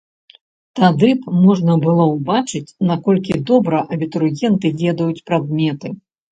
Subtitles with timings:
[0.79, 5.97] Тады б можна было убачыць, наколькі добра абітурыенты ведаюць прадметы.